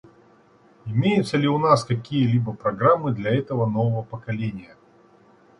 [0.87, 4.75] Имеются ли у нас какие-либо программы для этого нового поколения?